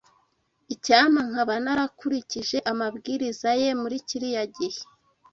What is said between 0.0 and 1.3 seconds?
[S] Icyampa